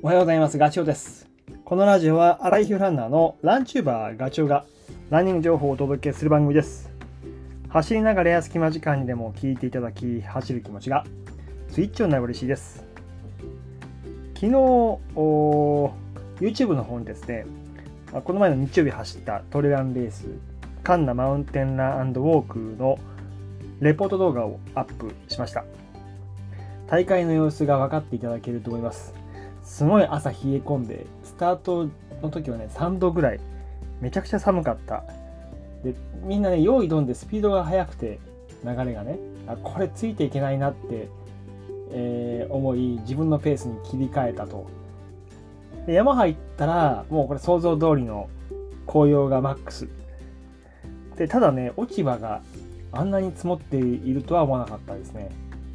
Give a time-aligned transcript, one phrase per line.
[0.00, 0.58] おはようございます。
[0.58, 1.28] ガチョウです。
[1.64, 4.64] このラジオは、アライフランナーのランチューバーガチョウが
[5.10, 6.88] ランニング情報をお届けする番組です。
[7.68, 11.04] 走りながらや隙間時間にでも聞いていただき、走る気持ちが
[11.68, 12.86] スイッチオンなる嬉しいです。
[14.34, 15.90] 昨日、お
[16.38, 17.44] YouTube の方にですね、
[18.22, 20.28] この前の日曜日走ったトレランレース、
[20.84, 23.00] カンナマウンテンランウォークの
[23.80, 25.64] レポート動画をアップしました。
[26.86, 29.17] 大会の様子が分かっていただけると思います。
[29.68, 31.88] すごい朝冷え込んで、スタート
[32.22, 33.40] の時はね、3度ぐらい、
[34.00, 35.04] めちゃくちゃ寒かった。
[35.84, 38.18] で、みんなね、用意どんでスピードが速くて、
[38.64, 41.08] 流れがね、あこれついていけないなって、
[41.92, 44.66] えー思い、自分のペースに切り替えたと。
[45.86, 48.30] で山入ったら、もうこれ想像通りの
[48.86, 49.86] 紅葉がマックス。
[51.16, 52.40] で、ただね、落ち葉が
[52.90, 55.30] あんなに積もっているとは思わなかったですね。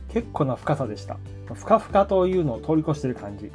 [0.09, 1.17] 結構な深さでした。
[1.53, 3.51] ふかふかというのを通り越してる感じ。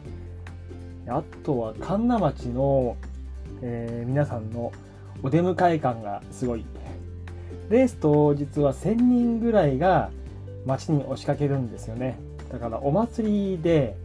[1.08, 2.96] あとは神奈町の、
[3.62, 4.72] えー皆さんの
[5.22, 6.64] お出迎え感がすごい。
[7.70, 10.10] レース当日は1000人ぐらいが
[10.64, 12.18] 街に押しかけるんですよね。
[12.50, 13.96] だからお祭りで、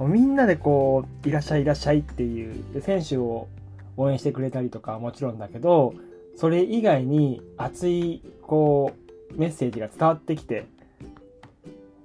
[0.00, 3.48] みんなでこう、いらっしゃいいらっしゃいっていう、選手を
[3.96, 5.94] 応援してくれたりとかはもちろんだけど、
[6.36, 8.92] それ以外に熱いこ
[9.36, 10.64] うメッセージが伝わってきて、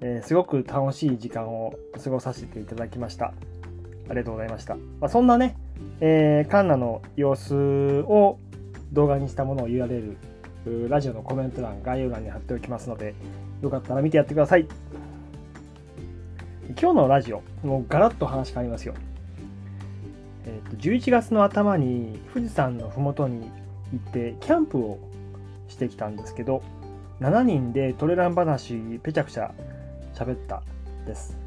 [0.01, 1.73] えーすごく楽しい時間を
[2.03, 3.33] 過ごさせていただきました。
[4.09, 4.75] ありがとうございました。
[4.75, 5.55] まあ、そんなね、
[5.99, 7.55] えーカンナの様子
[8.01, 8.39] を
[8.93, 10.15] 動画にしたものを URL、
[10.65, 13.15] うーラジオのコメント欄、概要欄に貼っておきますので、
[13.61, 14.67] よかったら見てやってください。
[16.79, 18.93] 今日のラジオ、もうガラッと話変わりますよ。
[20.45, 23.49] えーと11月の頭に富士山の麓に
[23.91, 24.99] 行ってキャンプを
[25.67, 26.61] してきたんですけど、
[27.19, 29.53] 7人でトレラン話ぺちゃくちゃ
[30.13, 30.61] 喋った
[31.05, 31.37] です。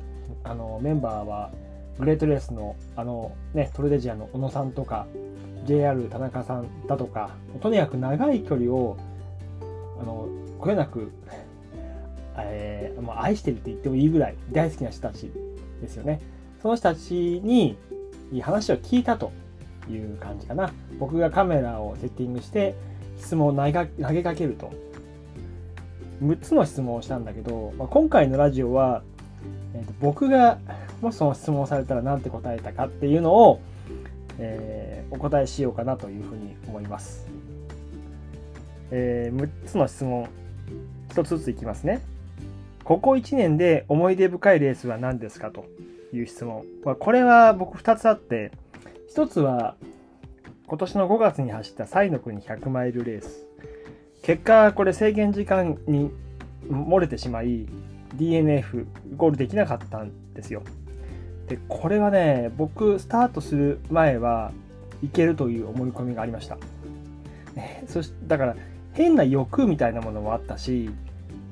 [0.42, 1.50] あのメンバーは
[2.00, 5.06] グレートレースのあのねトレデジアの小野さんとか
[5.66, 7.30] JR 田中さんだとか
[7.60, 8.96] とにかく長い距離を
[10.00, 11.10] あのこよなく、
[12.36, 15.30] えーもう愛してるって言ってもいいぐらい大好きな人たち
[15.80, 16.20] ですよね。
[16.60, 17.76] その人たちに
[18.42, 19.32] 話を聞いたと
[19.88, 20.70] いう感じかな。
[20.98, 22.74] 僕がカメラをセッティングして
[23.18, 24.70] 質問を投げか投げかけると。
[26.22, 29.02] 6つの質問をしたんだけど、まあ、今回のラジオは、
[29.74, 30.58] えーと僕が
[31.00, 33.60] もしその質問されたら何て答えたかっていうのを、
[34.38, 37.26] えーお答えしようかなというふうに思います。
[38.90, 40.28] え6つの質問、
[41.10, 42.00] 1つずついきますね。
[42.84, 45.66] ここ1年で思い出深いレースは何ですかと
[46.12, 46.64] いう質問。
[46.98, 48.52] これは僕2つあって、
[49.14, 49.76] 1つは
[50.66, 53.46] 今年の5月に走ったサイの国100マイルレース。
[54.22, 56.10] 結果、これ制限時間に
[56.68, 57.66] 漏れてしまい、
[58.16, 58.86] DNF
[59.16, 60.62] ゴールできなかったんですよ。
[61.50, 64.52] で、これはね、僕、スタートする前は
[65.02, 66.56] いけるという思い込みがありました。
[67.56, 68.56] ねそしだから、
[68.92, 70.90] 変な欲みたいなものもあったし、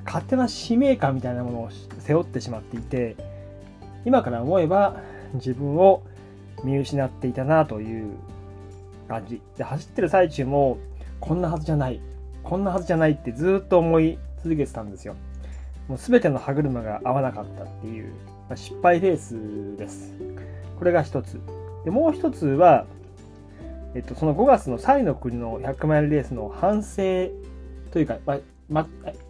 [0.06, 3.16] 勝手な使命感みたいなものを背負ってしまっていて、
[4.04, 5.02] 今から思えば
[5.34, 6.04] 自分を
[6.62, 8.12] 見失っていたなという
[9.08, 9.42] 感じ。
[9.56, 10.78] で、走ってる最中も、
[11.18, 12.00] こんなはずじゃない、
[12.44, 15.16] こんなはずじゃないってずっと思い続けてたんですよ。
[15.88, 18.12] もう全ての歯車が合わなかったっていう、
[18.48, 19.34] まあ失敗レース
[19.76, 20.12] です。
[20.78, 21.40] これが一つ。
[21.84, 22.86] で、もう一つは、
[23.94, 27.30] えっと、その5月のサイの国の100マイルレースの反省
[27.92, 28.38] というか、ま
[28.68, 28.86] ま、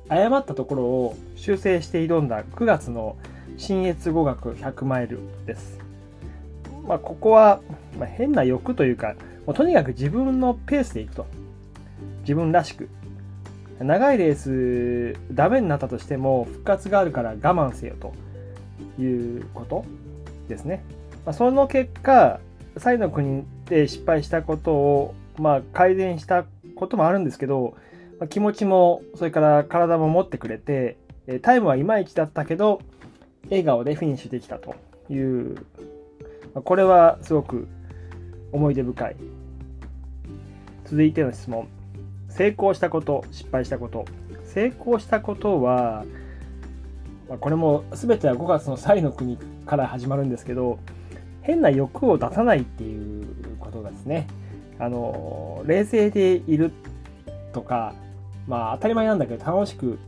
[0.08, 3.16] 誤ったところを修正して挑んだ9月の
[3.56, 5.78] 新越語学100マイルです。
[6.86, 7.60] まあ、ここは、
[7.98, 9.14] まあ、変な欲というか、
[9.46, 11.26] もうとにかく自分のペースでいくと。
[12.20, 12.88] 自分らしく。
[13.80, 18.12] 長いレースダメになったとしても復活があるから我慢せよと
[18.98, 19.84] いうこと
[20.48, 20.82] ですね。
[21.24, 22.40] まあ、その結果、
[22.76, 26.44] サイの国で失敗したことを、まあ、改善した
[26.74, 27.74] こともあるんですけど、
[28.18, 30.96] まあ気持ちもそれから体も持ってくれて
[31.42, 32.80] タイムはいまいちだったけど
[33.44, 34.74] 笑顔でフィニッシュできたと
[35.08, 35.54] いう、
[36.54, 37.68] まあこれはすごく
[38.52, 39.16] 思い出深い。
[40.84, 41.68] 続いての質問。
[42.28, 44.04] 成功したこと失敗したこと。
[44.44, 46.04] 成功したことは、
[47.28, 49.36] まあこれも全ては5月のサイの国
[49.66, 50.78] から始まるんですけど
[51.42, 53.26] 変な欲を出さないっていう
[53.58, 54.26] ことがですね
[54.78, 56.72] あの冷静でいる
[57.52, 57.94] とか
[58.46, 59.98] まあ当たり前なんだけど楽しく、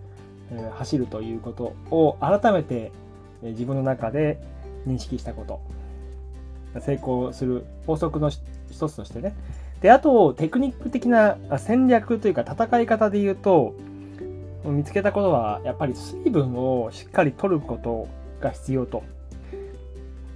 [0.73, 2.91] 走るということを改めて
[3.43, 4.41] 自分の中で
[4.87, 5.61] 認識したこと。
[6.79, 9.35] 成功する法則の一つとしてね。
[9.81, 13.75] であとテクニック的な戦略というか戦い方で言うと
[14.65, 18.09] 見つけたことはやっぱり水分をしっかり取ること
[18.41, 19.03] が必要と。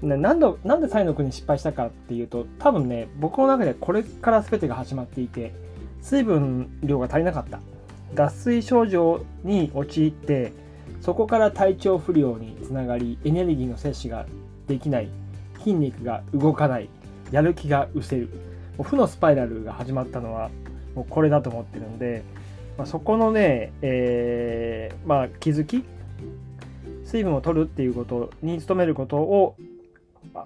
[0.03, 5.55] 何度なんでサイの国失敗したかっていうと多分ね僕の中でこれから全てが始まっていて
[6.03, 7.61] 水分量が足りなかった。
[8.15, 10.53] 脱水症状に陥って
[11.01, 14.27] そこから体調不良につながりエネルギーの摂取が
[14.67, 15.09] できない。
[15.59, 16.89] 筋肉が動かない。
[17.31, 18.29] やる気が失せる。
[18.83, 20.51] 負のスパイラルが始まったのは
[20.95, 22.23] もうこれだと思ってるんで、
[22.77, 25.85] まあ、そこのね、えー、まあ、気づき
[27.05, 29.57] 水分を取るっていうことに努めることを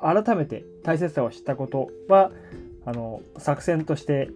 [0.03, 2.31] 改めて大切さを知ったことは
[2.85, 4.31] あの作戦として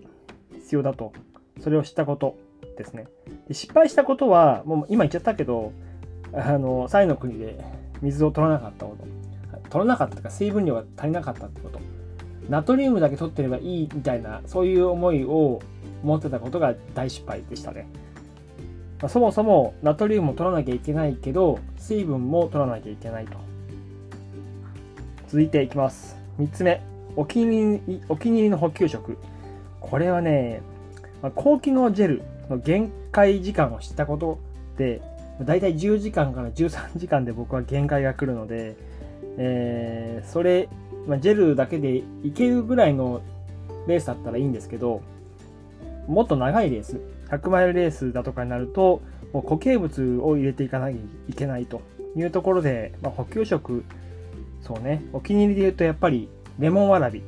[0.55, 1.13] 必要だと。
[1.61, 2.39] それを知ったこと
[2.79, 3.07] ですね。
[3.49, 5.73] で失敗したことはもう今言っちゃったけど
[6.33, 7.63] あのサイの国で
[8.01, 9.23] 水を取らなかったこと。
[9.69, 11.81] 取らなかったか水分量が足りなかったってこと。
[12.49, 15.61] ナトリウムだけ取ってればいいみたいなそういう思いを
[16.03, 17.89] 持ってたことが大失敗でしたね、
[19.01, 23.39] まあ、そもそもナトリウムを取らなきゃいけないけど水分も取らなきゃいけないと。
[25.29, 26.17] 続いていきます。
[26.39, 26.83] 3つ目。
[27.17, 29.17] お気に入りお気に入りの補給食。
[29.81, 30.61] これはね、
[31.23, 34.39] まあ、高機能ジェルの限界時間を知ったこと
[34.77, 35.01] で
[35.41, 38.77] だいたい10時間から13時間で僕は限界が来るので、
[39.39, 40.69] えー、それ、
[41.07, 43.23] まあ、ジェルだけでいけるぐらいの
[43.87, 45.03] レースだったらいいんですけど
[46.07, 49.03] もっと長いレース100マイルレースだとかになると
[49.33, 51.81] もう固形物を入れていかなきゃいけないと
[52.15, 53.85] いうところで、まあ、補給食
[54.63, 56.29] そうね、お気に入りで言うとやっぱり
[56.59, 57.23] レモンわらび。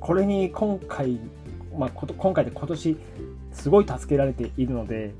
[0.00, 1.18] これに今回、
[1.76, 2.96] まあ、今回で今年
[3.52, 5.12] すごい助けられているので、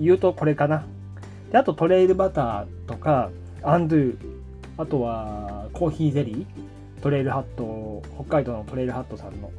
[0.00, 0.86] 言うとこれかな。
[1.52, 3.30] であとトレイルバターとか、
[3.62, 4.16] アンドゥ、
[4.78, 6.46] あとはコーヒーゼリー、
[7.00, 9.50] トレイルハット、北海道のトレイルハットさんの、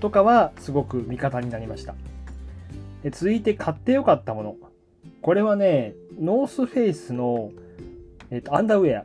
[0.00, 1.94] とかはすごく味方になりました。
[3.02, 4.56] で続いて買ってよかったもの。
[5.22, 7.50] これはね、ノースフェイスの、
[8.30, 9.04] えっと、アンダーウェア。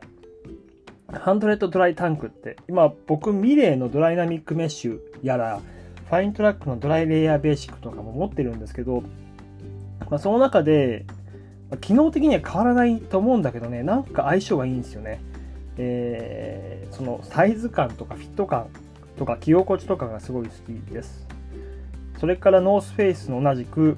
[1.18, 5.60] ハンドレッドドライタンクって、今僕ミレーのドライナミックメッシュやら、
[6.08, 9.02] ファイントラックのドライレイヤーベーシックとかも持ってるんですけど、
[10.10, 11.06] まあ、その中で、
[11.80, 15.20] 機能的には変わらないと思うんだけどね、なんか相性がいいんですよね。
[15.78, 18.66] えー、そのサイズ感とかフィット感
[19.18, 21.26] とか着心地とかがすごい好きです。
[22.18, 23.96] それからノースフェイスの同じく、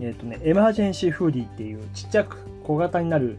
[0.00, 3.38] えっ、ー、とね、エマージェンシーフーディーっていうちっちゃく小型になる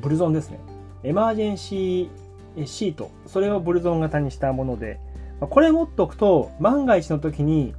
[0.00, 0.58] ブルゾンですね。
[1.04, 4.98] エマージェンシーシート、それをブルゾン型にしたもので、
[5.40, 7.74] これ持っておくと、万が一の時に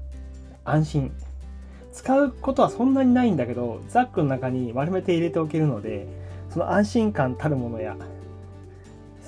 [0.64, 1.12] 安心。
[1.92, 6.08] 使うことはそんなにないんだけど、ザックの中に丸めて入れておけるので、
[6.50, 7.98] その安心感たるものや、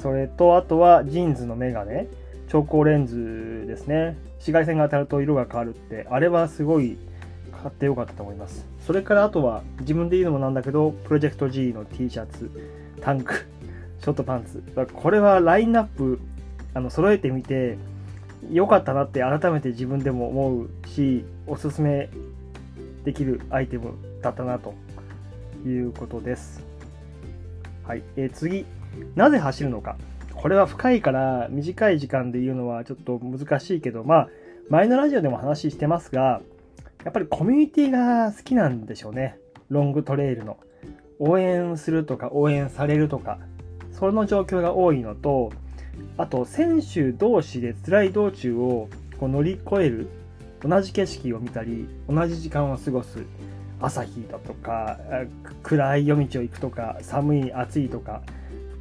[0.02, 2.08] それと、あとは JINS のメガネ、
[2.48, 4.18] 調光レンズですね。
[4.34, 6.98] 紫外線が当たると色が変わるって、あれはすごい
[7.62, 8.66] 買ってよかったと思います。
[8.86, 12.50] それからあとは、自分で言うのもなんだけど、プロジェクト G の T シャツ、
[13.00, 13.46] タンク、
[14.00, 14.64] ショートパンツ。
[14.92, 16.20] これはラインナップ、
[16.74, 17.78] あの、揃えてみて、
[18.52, 22.10] 良かったなって改めて自分でも思うし、おすすめ
[23.06, 23.94] できるアイテム
[24.24, 24.74] だったなと
[25.64, 26.64] いうことです。
[27.86, 28.04] はい。
[28.16, 28.66] えー、次、
[29.16, 29.98] なぜ走るのか。
[30.36, 34.30] これは深いから短い時間で言うのはちょっと難しいけど、まあ、
[34.70, 36.42] 前のラジオでも話してますが、
[37.04, 39.38] やっぱりコミュニティが好きなんでしょうね。
[39.70, 40.58] ロングトレイルの。
[41.20, 43.38] 応援するとか応援されるとか、
[43.92, 45.52] その状況が多いのと、
[46.18, 50.08] あと選手同士で辛い道中をこう乗り越える、
[50.64, 53.20] 同じ景色を見たり、同じ時間を過ごす、
[53.80, 55.00] 朝日だとか、
[55.62, 58.24] 暗い夜道を行くとか、寒い、暑いとか、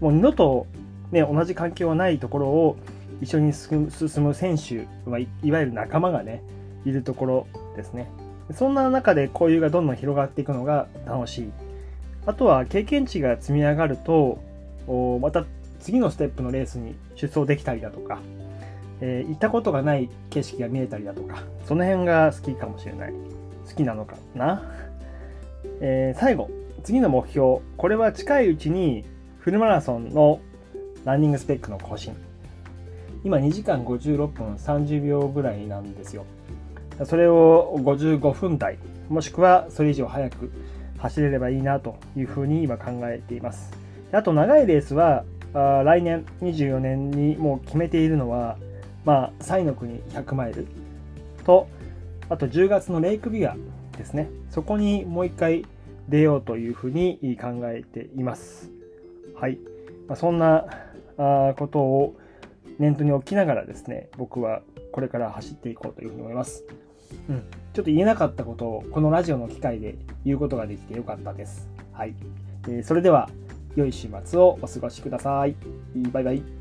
[0.00, 0.66] もう二度と、
[1.12, 2.76] ね、同じ環境はないところを
[3.20, 3.90] 一緒に進
[4.24, 6.42] む選手、まいわゆる仲間がね、
[6.84, 8.10] いるところですね。
[8.52, 11.50] そんな中で交流がどんどん広がっていくのが楽しい。
[12.26, 14.38] あとは経験値が積み上がると、
[15.20, 15.44] また
[15.78, 18.18] 次のステップのレースに出走できたりだとか、
[19.00, 23.12] えー、行ったことがない景色が見えたりだとか、その辺が好きかもしれない。
[23.68, 24.62] 好きなのかな？
[25.80, 26.50] えー、最後、
[26.82, 27.58] 次の目標。
[27.76, 29.04] これは近いうちに
[29.40, 30.38] フルマラソンの
[31.06, 32.14] ランニングスペックの更新。
[33.24, 36.26] 今2時間56分30秒ぐらいなんですよ。
[37.06, 38.76] それを55分台、
[39.08, 40.52] もしくはそれ以上早く
[40.98, 43.72] 走れればいいなというふうに今考えています。
[44.12, 48.58] あと長いレースはあ来年24年にもう決めているのは、
[49.06, 50.66] まあ、サイの国100マイル
[51.44, 51.66] と
[52.28, 53.56] あと10月のレイクビア
[53.96, 55.64] ですねそこにもう一回
[56.10, 58.79] 出ようというふうに考えています
[59.40, 59.58] はい、
[60.06, 60.66] まあ、そんな
[61.16, 62.16] あことを
[62.78, 66.64] 念頭に置きながらですね僕はこれから走っていこうというふうに思います、
[67.28, 71.68] うん、ちょっと言えなかったことをこのラジオの機会で言うことができてよかったです。
[71.92, 72.14] はい、
[72.64, 73.28] えー、それでは
[73.76, 75.54] 良い週末をお過ごしください。
[76.12, 76.59] バイバイ。